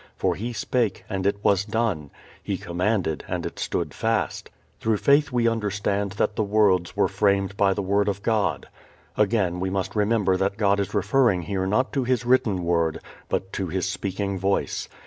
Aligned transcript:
For 0.17 0.33
he 0.33 0.51
spake, 0.51 1.05
and 1.11 1.27
it 1.27 1.37
was 1.43 1.63
done; 1.63 2.09
he 2.41 2.57
commanded, 2.57 3.23
and 3.27 3.45
it 3.45 3.59
stood 3.59 3.93
fast." 3.93 4.49
"Through 4.79 4.97
faith 4.97 5.31
we 5.31 5.47
understand 5.47 6.13
that 6.13 6.35
the 6.35 6.43
worlds 6.43 6.95
were 6.97 7.07
framed 7.07 7.55
by 7.55 7.75
the 7.75 7.83
word 7.83 8.07
of 8.07 8.23
God." 8.23 8.67
Again 9.15 9.59
we 9.59 9.69
must 9.69 9.95
remember 9.95 10.37
that 10.37 10.57
God 10.57 10.79
is 10.79 10.95
referring 10.95 11.43
here 11.43 11.67
not 11.67 11.93
to 11.93 12.03
His 12.03 12.25
written 12.25 12.63
Word, 12.63 12.99
but 13.29 13.53
to 13.53 13.67
His 13.67 13.87
speaking 13.87 14.39
Voice. 14.39 14.89